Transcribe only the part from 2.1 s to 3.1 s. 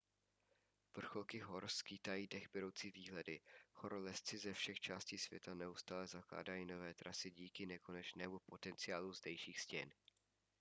dechberoucí